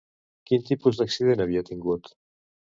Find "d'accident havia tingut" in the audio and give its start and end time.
1.03-2.13